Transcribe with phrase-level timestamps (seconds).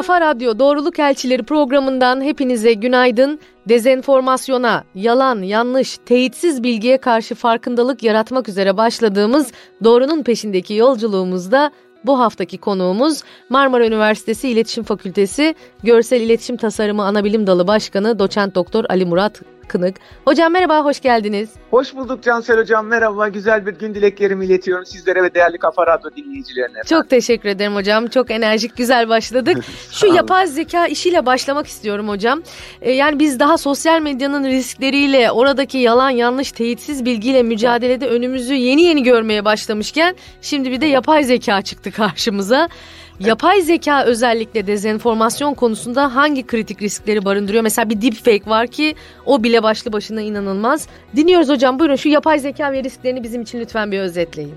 [0.00, 3.38] Kafa Radyo Doğruluk Elçileri programından hepinize günaydın.
[3.68, 9.52] Dezenformasyona, yalan, yanlış, teyitsiz bilgiye karşı farkındalık yaratmak üzere başladığımız
[9.84, 11.70] doğrunun peşindeki yolculuğumuzda
[12.06, 18.84] bu haftaki konuğumuz Marmara Üniversitesi İletişim Fakültesi Görsel İletişim Tasarımı Anabilim Dalı Başkanı Doçent Doktor
[18.88, 19.96] Ali Murat Kınık.
[20.24, 21.50] Hocam merhaba, hoş geldiniz.
[21.70, 23.28] Hoş bulduk Cansel Hocam, merhaba.
[23.28, 26.78] Güzel bir gün dileklerimi iletiyorum sizlere ve değerli Kafa Radyo dinleyicilerine.
[26.88, 28.06] Çok teşekkür ederim hocam.
[28.06, 29.64] Çok enerjik, güzel başladık.
[29.92, 32.42] Şu yapay zeka işiyle başlamak istiyorum hocam.
[32.82, 38.82] Ee, yani biz daha sosyal medyanın riskleriyle, oradaki yalan, yanlış, teyitsiz bilgiyle mücadelede önümüzü yeni
[38.82, 42.68] yeni görmeye başlamışken şimdi bir de yapay zeka çıktı karşımıza.
[43.20, 47.62] Yapay zeka özellikle dezenformasyon konusunda hangi kritik riskleri barındırıyor?
[47.62, 48.94] Mesela bir deepfake var ki
[49.26, 50.88] o bile başlı başına inanılmaz.
[51.16, 54.54] Dinliyoruz hocam buyurun şu yapay zeka ve risklerini bizim için lütfen bir özetleyin.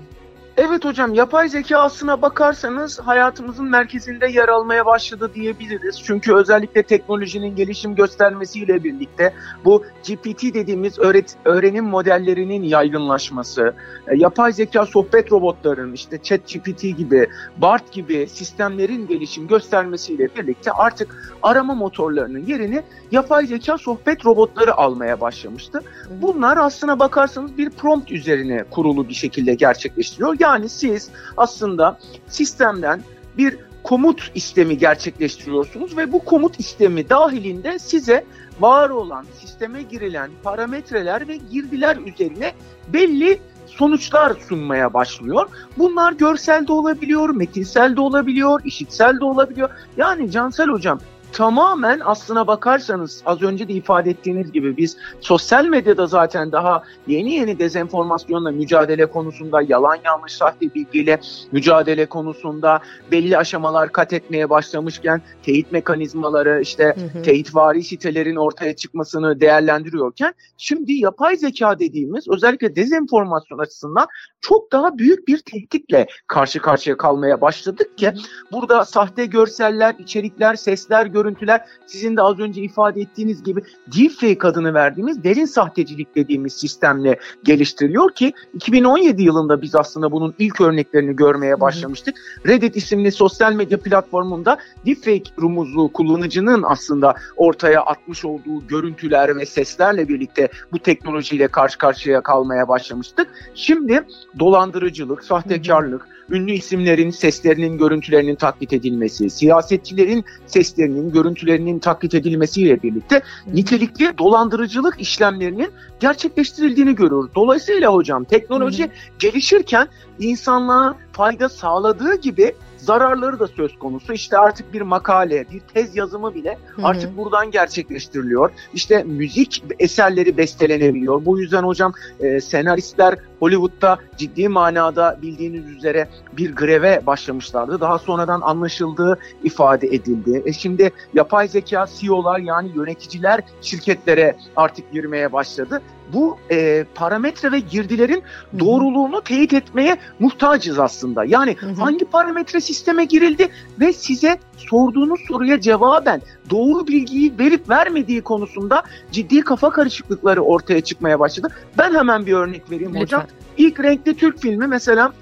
[0.56, 6.02] Evet hocam yapay zeka aslına bakarsanız hayatımızın merkezinde yer almaya başladı diyebiliriz.
[6.04, 9.34] Çünkü özellikle teknolojinin gelişim göstermesiyle birlikte
[9.64, 13.74] bu GPT dediğimiz öğret öğrenim modellerinin yaygınlaşması,
[14.06, 21.36] e, yapay zeka sohbet robotların işte ChatGPT gibi, BART gibi sistemlerin gelişim göstermesiyle birlikte artık
[21.42, 25.82] arama motorlarının yerini yapay zeka sohbet robotları almaya başlamıştı.
[26.22, 30.34] Bunlar aslına bakarsanız bir prompt üzerine kurulu bir şekilde gerçekleştiriyor.
[30.44, 33.02] Yani siz aslında sistemden
[33.38, 38.24] bir komut istemi gerçekleştiriyorsunuz ve bu komut istemi dahilinde size
[38.60, 42.52] var olan sisteme girilen parametreler ve girdiler üzerine
[42.88, 45.48] belli sonuçlar sunmaya başlıyor.
[45.78, 49.70] Bunlar görsel de olabiliyor, metinsel de olabiliyor, işitsel de olabiliyor.
[49.96, 51.00] Yani Cansel Hocam
[51.34, 57.34] tamamen aslına bakarsanız az önce de ifade ettiğiniz gibi biz sosyal medyada zaten daha yeni
[57.34, 61.20] yeni dezenformasyonla mücadele konusunda yalan yanlış sahte bilgiyle
[61.52, 62.80] mücadele konusunda
[63.12, 67.22] belli aşamalar kat etmeye başlamışken teyit mekanizmaları işte hı hı.
[67.22, 74.06] teyitvari sitelerin ortaya çıkmasını değerlendiriyorken şimdi yapay zeka dediğimiz özellikle dezenformasyon açısından
[74.40, 78.12] çok daha büyük bir tehditle karşı karşıya kalmaya başladık ki
[78.52, 84.48] burada sahte görseller, içerikler, sesler, gör görüntüler sizin de az önce ifade ettiğiniz gibi deepfake
[84.48, 91.16] adını verdiğimiz derin sahtecilik dediğimiz sistemle geliştiriliyor ki 2017 yılında biz aslında bunun ilk örneklerini
[91.16, 92.14] görmeye başlamıştık.
[92.46, 100.08] Reddit isimli sosyal medya platformunda deepfake rumuzlu kullanıcının aslında ortaya atmış olduğu görüntüler ve seslerle
[100.08, 103.28] birlikte bu teknolojiyle karşı karşıya kalmaya başlamıştık.
[103.54, 104.02] Şimdi
[104.38, 114.18] dolandırıcılık, sahtekarlık, ünlü isimlerin seslerinin, görüntülerinin taklit edilmesi, siyasetçilerin seslerinin, görüntülerinin taklit edilmesiyle birlikte nitelikli
[114.18, 115.70] dolandırıcılık işlemlerinin
[116.00, 117.30] gerçekleştirildiğini görüyoruz.
[117.34, 124.12] Dolayısıyla hocam teknoloji gelişirken insanlığa fayda sağladığı gibi zararları da söz konusu.
[124.12, 126.86] İşte artık bir makale, bir tez yazımı bile Hı-hı.
[126.86, 128.50] artık buradan gerçekleştiriliyor.
[128.74, 131.24] İşte müzik eserleri bestelenebiliyor.
[131.24, 137.80] Bu yüzden hocam e, senaristler Hollywood'da ciddi manada bildiğiniz üzere bir greve başlamışlardı.
[137.80, 140.42] Daha sonradan anlaşıldığı ifade edildi.
[140.46, 147.58] E şimdi yapay zeka CEO'lar yani yöneticiler şirketlere artık girmeye başladı bu e, parametre ve
[147.58, 148.22] girdilerin
[148.58, 151.24] doğruluğunu teyit etmeye muhtacız aslında.
[151.24, 151.72] Yani hı hı.
[151.72, 153.48] hangi parametre sisteme girildi
[153.80, 158.82] ve size sorduğunuz soruya cevaben doğru bilgiyi verip vermediği konusunda
[159.12, 161.48] ciddi kafa karışıklıkları ortaya çıkmaya başladı.
[161.78, 163.02] Ben hemen bir örnek vereyim Lütfen.
[163.02, 163.22] hocam.
[163.56, 165.12] İlk renkli Türk filmi mesela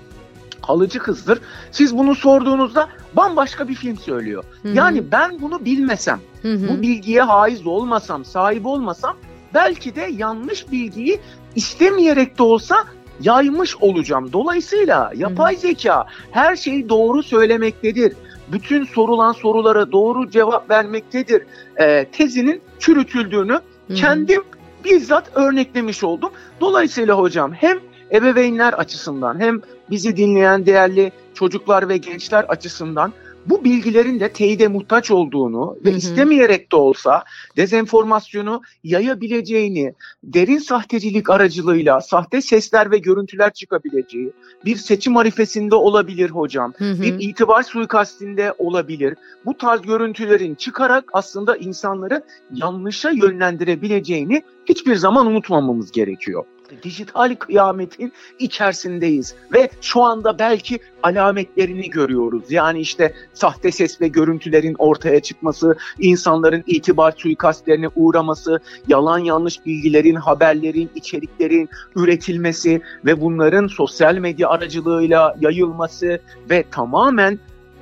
[0.62, 1.40] Halıcı Kızdır.
[1.70, 4.44] Siz bunu sorduğunuzda bambaşka bir film söylüyor.
[4.62, 4.72] Hı-hı.
[4.72, 6.68] Yani ben bunu bilmesem, Hı-hı.
[6.68, 9.16] bu bilgiye haiz olmasam, sahip olmasam
[9.54, 11.20] belki de yanlış bilgiyi
[11.54, 12.76] istemeyerek de olsa
[13.20, 14.32] yaymış olacağım.
[14.32, 18.12] Dolayısıyla yapay zeka her şeyi doğru söylemektedir.
[18.52, 21.42] Bütün sorulan sorulara doğru cevap vermektedir.
[21.80, 23.60] E, tezinin çürütüldüğünü
[23.94, 24.42] kendim
[24.84, 26.30] bizzat örneklemiş oldum.
[26.60, 27.78] Dolayısıyla hocam hem
[28.12, 33.12] ebeveynler açısından hem bizi dinleyen değerli çocuklar ve gençler açısından
[33.46, 35.98] bu bilgilerin de teyide muhtaç olduğunu ve hı hı.
[35.98, 37.24] istemeyerek de olsa
[37.56, 39.94] dezenformasyonu yayabileceğini,
[40.24, 44.32] derin sahtecilik aracılığıyla sahte sesler ve görüntüler çıkabileceği,
[44.64, 47.02] bir seçim harifesinde olabilir hocam, hı hı.
[47.02, 49.14] bir itibar suikastinde olabilir.
[49.44, 52.22] Bu tarz görüntülerin çıkarak aslında insanları
[52.54, 56.44] yanlışa yönlendirebileceğini hiçbir zaman unutmamamız gerekiyor
[56.82, 62.42] dijital kıyametin içerisindeyiz ve şu anda belki alametlerini görüyoruz.
[62.50, 70.14] Yani işte sahte ses ve görüntülerin ortaya çıkması, insanların itibar suikastlerine uğraması, yalan yanlış bilgilerin,
[70.14, 76.20] haberlerin, içeriklerin üretilmesi ve bunların sosyal medya aracılığıyla yayılması
[76.50, 77.38] ve tamamen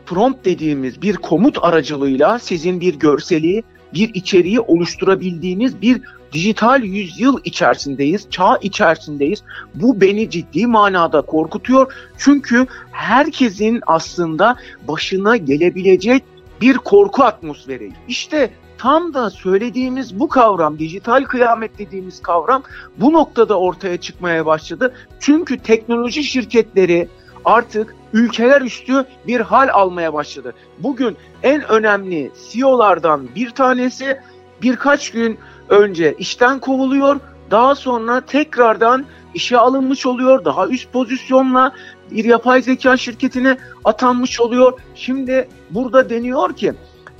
[0.07, 3.63] prompt dediğimiz bir komut aracılığıyla sizin bir görseli,
[3.95, 9.43] bir içeriği oluşturabildiğiniz bir dijital yüzyıl içerisindeyiz, çağ içerisindeyiz.
[9.75, 11.95] Bu beni ciddi manada korkutuyor.
[12.19, 14.57] Çünkü herkesin aslında
[14.89, 16.25] başına gelebilecek
[16.61, 17.93] bir korku atmosferi.
[18.09, 22.63] İşte tam da söylediğimiz bu kavram, dijital kıyamet dediğimiz kavram
[22.97, 24.95] bu noktada ortaya çıkmaya başladı.
[25.21, 27.09] Çünkü teknoloji şirketleri
[27.45, 30.55] artık ülkeler üstü bir hal almaya başladı.
[30.79, 34.21] Bugün en önemli CEO'lardan bir tanesi
[34.63, 35.39] birkaç gün
[35.71, 37.21] önce işten kovuluyor.
[37.51, 40.45] Daha sonra tekrardan işe alınmış oluyor.
[40.45, 41.73] Daha üst pozisyonla
[42.11, 44.73] bir yapay zeka şirketine atanmış oluyor.
[44.95, 46.73] Şimdi burada deniyor ki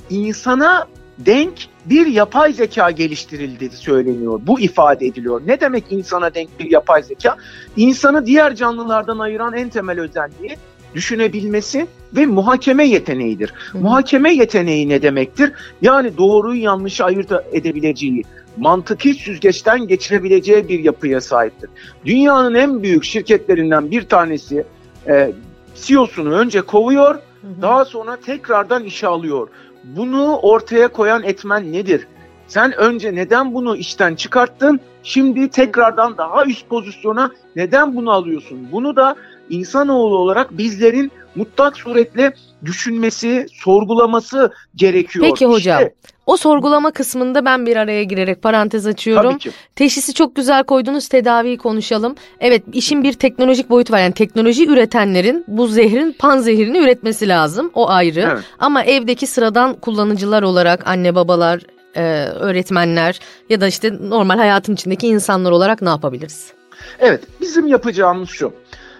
[0.09, 0.87] insana
[1.17, 1.53] denk
[1.85, 4.41] bir yapay zeka geliştirildi söyleniyor.
[4.43, 5.41] Bu ifade ediliyor.
[5.45, 7.35] Ne demek insana denk bir yapay zeka?
[7.77, 10.57] İnsanı diğer canlılardan ayıran en temel özelliği
[10.95, 13.53] düşünebilmesi ve muhakeme yeteneğidir.
[13.71, 13.77] Hı.
[13.77, 15.51] Muhakeme yeteneği ne demektir?
[15.81, 18.23] Yani doğruyu yanlışı ayırt edebileceği,
[18.57, 21.69] mantıki süzgeçten geçirebileceği bir yapıya sahiptir.
[22.05, 24.63] Dünyanın en büyük şirketlerinden bir tanesi
[25.07, 25.31] e,
[25.75, 27.61] CEO'sunu önce kovuyor, hı hı.
[27.61, 29.47] daha sonra tekrardan işe alıyor.
[29.83, 32.07] Bunu ortaya koyan etmen nedir?
[32.51, 34.79] Sen önce neden bunu işten çıkarttın?
[35.03, 38.67] Şimdi tekrardan daha üst pozisyona neden bunu alıyorsun?
[38.71, 39.15] Bunu da
[39.49, 42.33] insanoğlu olarak bizlerin mutlak suretle
[42.65, 45.25] düşünmesi, sorgulaması gerekiyor.
[45.29, 45.79] Peki hocam.
[45.81, 45.95] İşte,
[46.25, 49.37] o sorgulama kısmında ben bir araya girerek parantez açıyorum.
[49.75, 52.15] Teşhisi çok güzel koydunuz, tedaviyi konuşalım.
[52.39, 53.99] Evet, işin bir teknolojik boyutu var.
[53.99, 57.71] Yani teknoloji üretenlerin bu zehrin pan zehrini üretmesi lazım.
[57.73, 58.29] O ayrı.
[58.31, 58.43] Evet.
[58.59, 61.61] Ama evdeki sıradan kullanıcılar olarak anne babalar,
[61.95, 66.53] e, öğretmenler ya da işte normal hayatın içindeki insanlar olarak ne yapabiliriz?
[66.99, 68.53] Evet, bizim yapacağımız şu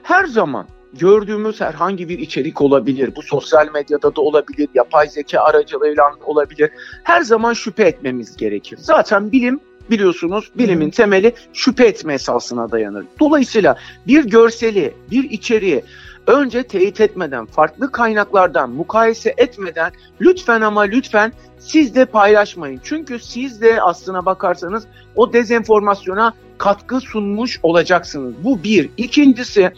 [0.03, 3.15] her zaman gördüğümüz herhangi bir içerik olabilir.
[3.15, 6.71] Bu sosyal medyada da olabilir, yapay zeka aracılığıyla olabilir.
[7.03, 8.79] Her zaman şüphe etmemiz gerekir.
[8.81, 9.59] Zaten bilim
[9.89, 13.05] biliyorsunuz bilimin temeli şüphe etme esasına dayanır.
[13.19, 13.77] Dolayısıyla
[14.07, 15.83] bir görseli, bir içeriği
[16.27, 19.91] önce teyit etmeden, farklı kaynaklardan mukayese etmeden
[20.21, 22.79] lütfen ama lütfen siz de paylaşmayın.
[22.83, 24.83] Çünkü siz de aslına bakarsanız
[25.15, 28.33] o dezenformasyona katkı sunmuş olacaksınız.
[28.43, 28.89] Bu bir.
[28.97, 29.71] İkincisi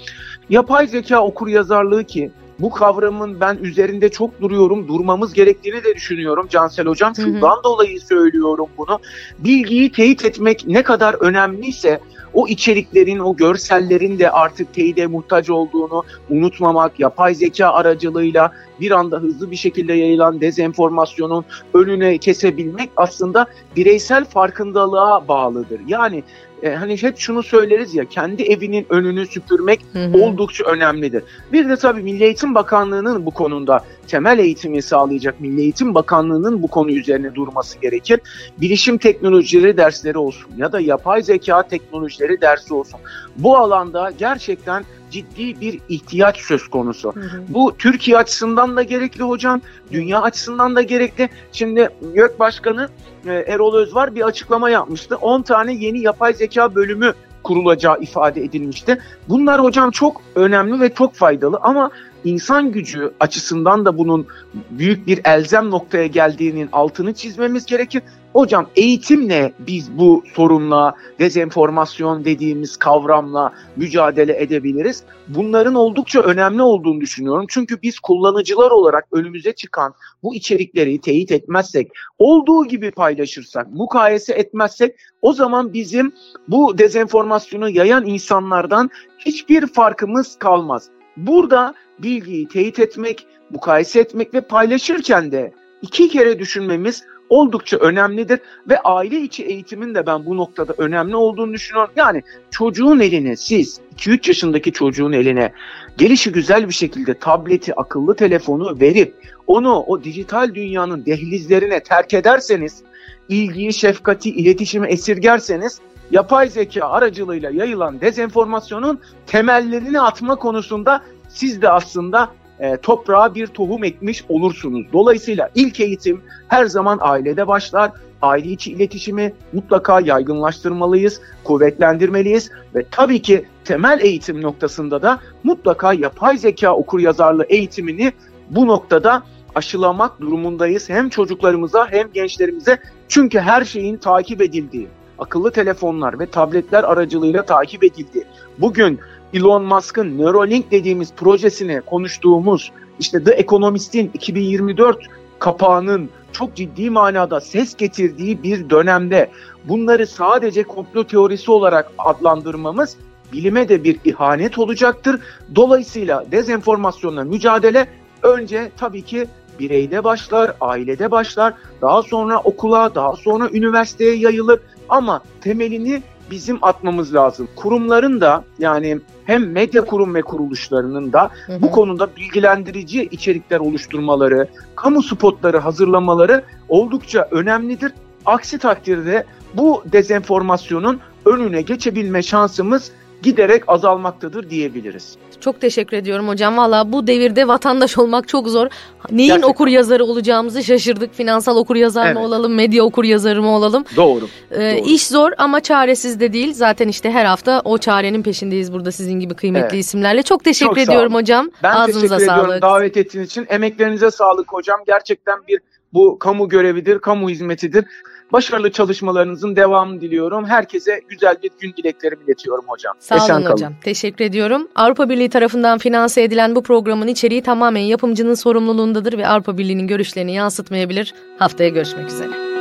[0.49, 6.47] yapay zeka okur yazarlığı ki bu kavramın ben üzerinde çok duruyorum, durmamız gerektiğini de düşünüyorum
[6.49, 7.15] Cansel Hocam.
[7.15, 7.63] Şundan hı hı.
[7.63, 8.99] dolayı söylüyorum bunu.
[9.39, 11.99] Bilgiyi teyit etmek ne kadar önemliyse
[12.33, 19.17] o içeriklerin, o görsellerin de artık teyide muhtaç olduğunu unutmamak, yapay zeka aracılığıyla bir anda
[19.17, 23.45] hızlı bir şekilde yayılan dezenformasyonun önüne kesebilmek aslında
[23.75, 25.81] bireysel farkındalığa bağlıdır.
[25.87, 26.23] Yani
[26.63, 30.17] e, hani hep şunu söyleriz ya kendi evinin önünü süpürmek hı hı.
[30.17, 31.23] oldukça önemlidir.
[31.51, 36.67] Bir de tabii Milli Eğitim Bakanlığı'nın bu konuda temel eğitimi sağlayacak Milli Eğitim Bakanlığı'nın bu
[36.67, 38.19] konu üzerine durması gerekir.
[38.61, 42.99] Bilişim teknolojileri dersleri olsun ya da yapay zeka teknolojileri dersi olsun.
[43.37, 44.83] Bu alanda gerçekten
[45.13, 47.15] ciddi bir ihtiyaç söz konusu.
[47.15, 47.43] Hı hı.
[47.49, 49.61] Bu Türkiye açısından da gerekli hocam,
[49.91, 51.29] dünya açısından da gerekli.
[51.51, 52.89] Şimdi YÖK Başkanı
[53.25, 55.15] e, Erol Özvar bir açıklama yapmıştı.
[55.15, 57.13] 10 tane yeni yapay zeka bölümü
[57.43, 58.99] kurulacağı ifade edilmişti.
[59.29, 61.91] Bunlar hocam çok önemli ve çok faydalı ama
[62.23, 64.27] insan gücü açısından da bunun
[64.69, 68.03] büyük bir elzem noktaya geldiğinin altını çizmemiz gerekir.
[68.33, 75.03] Hocam eğitimle biz bu sorunla, dezenformasyon dediğimiz kavramla mücadele edebiliriz.
[75.27, 77.45] Bunların oldukça önemli olduğunu düşünüyorum.
[77.49, 79.93] Çünkü biz kullanıcılar olarak önümüze çıkan
[80.23, 86.11] bu içerikleri teyit etmezsek, olduğu gibi paylaşırsak, mukayese etmezsek o zaman bizim
[86.47, 90.89] bu dezenformasyonu yayan insanlardan hiçbir farkımız kalmaz.
[91.17, 98.79] Burada bilgiyi teyit etmek, mukayese etmek ve paylaşırken de iki kere düşünmemiz oldukça önemlidir ve
[98.79, 101.91] aile içi eğitimin de ben bu noktada önemli olduğunu düşünüyorum.
[101.95, 105.53] Yani çocuğun eline siz 2-3 yaşındaki çocuğun eline
[105.97, 109.13] gelişi güzel bir şekilde tableti, akıllı telefonu verip
[109.47, 112.83] onu o dijital dünyanın dehlizlerine terk ederseniz,
[113.29, 115.79] ilgiyi, şefkati, iletişimi esirgerseniz
[116.11, 123.83] yapay zeka aracılığıyla yayılan dezenformasyonun temellerini atma konusunda siz de aslında e, toprağa bir tohum
[123.83, 124.85] ekmiş olursunuz.
[124.93, 127.91] Dolayısıyla ilk eğitim her zaman ailede başlar.
[128.21, 136.37] Aile içi iletişimi mutlaka yaygınlaştırmalıyız, kuvvetlendirmeliyiz ve tabii ki temel eğitim noktasında da mutlaka yapay
[136.37, 138.13] zeka okur yazarlı eğitimini
[138.49, 139.23] bu noktada
[139.55, 140.89] aşılamak durumundayız.
[140.89, 144.87] Hem çocuklarımıza hem gençlerimize çünkü her şeyin takip edildiği,
[145.19, 148.23] akıllı telefonlar ve tabletler aracılığıyla takip edildiği,
[148.57, 148.99] bugün
[149.33, 154.97] Elon Musk'ın Neuralink dediğimiz projesini konuştuğumuz işte The Economist'in 2024
[155.39, 159.29] kapağının çok ciddi manada ses getirdiği bir dönemde
[159.63, 162.97] bunları sadece komplo teorisi olarak adlandırmamız
[163.33, 165.21] bilime de bir ihanet olacaktır.
[165.55, 167.87] Dolayısıyla dezenformasyonla mücadele
[168.23, 169.27] önce tabii ki
[169.59, 174.59] bireyde başlar, ailede başlar, daha sonra okula, daha sonra üniversiteye yayılır
[174.89, 177.47] ama temelini bizim atmamız lazım.
[177.55, 181.61] Kurumların da yani hem medya kurum ve kuruluşlarının da hı hı.
[181.61, 187.91] bu konuda bilgilendirici içerikler oluşturmaları, kamu spotları hazırlamaları oldukça önemlidir.
[188.25, 192.91] Aksi takdirde bu dezenformasyonun önüne geçebilme şansımız
[193.23, 195.15] giderek azalmaktadır diyebiliriz.
[195.39, 196.57] Çok teşekkür ediyorum hocam.
[196.57, 198.67] Valla bu devirde vatandaş olmak çok zor.
[199.11, 199.49] Neyin Gerçekten.
[199.49, 201.13] okur yazarı olacağımızı şaşırdık.
[201.13, 202.15] Finansal okur yazar evet.
[202.15, 203.85] mı olalım, medya okur yazarı mı olalım?
[203.95, 204.27] Doğru.
[204.51, 204.89] Ee, Doğru.
[204.89, 206.53] İş zor ama çaresiz de değil.
[206.53, 209.85] Zaten işte her hafta o çarenin peşindeyiz burada sizin gibi kıymetli evet.
[209.85, 210.23] isimlerle.
[210.23, 211.49] Çok teşekkür çok ediyorum hocam.
[211.63, 212.43] Ben Ağzınıza teşekkür sağlık.
[212.43, 213.45] ediyorum davet ettiğiniz için.
[213.49, 214.79] Emeklerinize sağlık hocam.
[214.87, 215.59] Gerçekten bir
[215.93, 217.85] bu kamu görevidir, kamu hizmetidir.
[218.31, 220.45] Başarılı çalışmalarınızın devamını diliyorum.
[220.45, 222.93] Herkese güzel bir gün dileklerimi iletiyorum hocam.
[222.99, 223.53] Sağ Esen olun kalın.
[223.53, 223.73] hocam.
[223.83, 224.67] Teşekkür ediyorum.
[224.75, 230.33] Avrupa Birliği tarafından finanse edilen bu programın içeriği tamamen yapımcının sorumluluğundadır ve Avrupa Birliği'nin görüşlerini
[230.33, 231.13] yansıtmayabilir.
[231.39, 232.52] Haftaya görüşmek üzere.